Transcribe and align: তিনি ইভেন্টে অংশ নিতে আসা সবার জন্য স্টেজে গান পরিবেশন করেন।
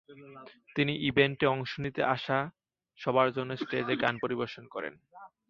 তিনি 0.75 0.93
ইভেন্টে 1.07 1.45
অংশ 1.45 1.71
নিতে 1.79 2.01
আসা 2.15 2.37
সবার 2.99 3.27
জন্য 3.31 3.51
স্টেজে 3.57 3.95
গান 3.95 4.15
পরিবেশন 4.17 4.63
করেন। 4.67 4.93